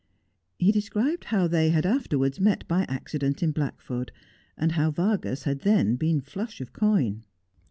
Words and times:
He 0.57 0.71
described 0.71 1.25
how 1.25 1.45
they 1.45 1.69
had 1.69 1.85
after 1.85 2.17
wards 2.17 2.39
met 2.39 2.67
by 2.67 2.87
accident 2.89 3.43
in 3.43 3.51
Blackford, 3.51 4.11
and 4.57 4.71
how 4.71 4.89
Vargas 4.89 5.43
had 5.43 5.59
then 5.59 5.95
been 5.95 6.21
flush 6.21 6.59
of 6.59 6.73
coin. 6.73 7.23